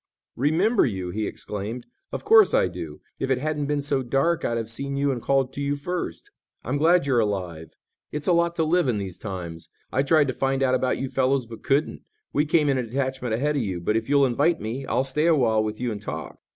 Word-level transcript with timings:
"Remember 0.35 0.83
you!" 0.83 1.11
he 1.11 1.27
exclaimed. 1.27 1.85
"Of 2.11 2.25
course 2.25 2.55
I 2.55 2.67
do. 2.67 3.01
If 3.19 3.29
it 3.29 3.37
hadn't 3.37 3.67
been 3.67 3.83
so 3.83 4.01
dark 4.01 4.43
I'd 4.43 4.57
have 4.57 4.71
seen 4.71 4.97
you 4.97 5.11
and 5.11 5.21
called 5.21 5.53
to 5.53 5.61
you 5.61 5.75
first. 5.75 6.31
I'm 6.63 6.79
glad 6.79 7.05
you're 7.05 7.19
alive. 7.19 7.75
It's 8.11 8.25
a 8.25 8.33
lot 8.33 8.55
to 8.55 8.63
live 8.63 8.87
in 8.87 8.97
these 8.97 9.19
times. 9.19 9.69
I 9.91 10.01
tried 10.01 10.27
to 10.29 10.33
find 10.33 10.63
out 10.63 10.73
about 10.73 10.97
you 10.97 11.07
fellows 11.07 11.45
but 11.45 11.61
couldn't. 11.61 12.01
We 12.33 12.45
came 12.47 12.67
in 12.67 12.79
a 12.79 12.83
detachment 12.83 13.35
ahead 13.35 13.57
of 13.57 13.61
you. 13.61 13.79
But 13.79 13.95
if 13.95 14.09
you'll 14.09 14.25
invite 14.25 14.59
me, 14.59 14.87
I'll 14.87 15.03
stay 15.03 15.27
awhile 15.27 15.63
with 15.63 15.79
you 15.79 15.91
and 15.91 16.01
talk." 16.01 16.39